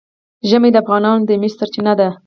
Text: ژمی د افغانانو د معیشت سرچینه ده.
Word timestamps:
ژمی 0.49 0.69
د 0.71 0.77
افغانانو 0.83 1.25
د 1.27 1.31
معیشت 1.41 1.57
سرچینه 1.59 1.93
ده. 1.99 2.09